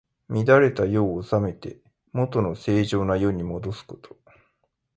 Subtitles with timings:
[0.29, 1.79] 乱れた世を治めて、
[2.11, 4.17] もとの正常な世にもどすこと。